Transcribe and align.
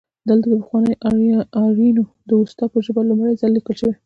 دلته 0.29 0.45
د 0.49 0.53
پخوانیو 0.61 1.47
آرینو 1.61 2.03
د 2.29 2.29
اوستا 2.39 2.65
ژبه 2.85 3.01
لومړی 3.09 3.33
ځل 3.41 3.51
لیکل 3.57 3.75
شوې 3.81 3.93